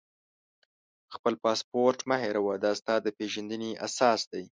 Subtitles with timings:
[1.15, 4.43] خپل پاسپورټ مه هېروه، دا ستا د پېژندنې اساس دی.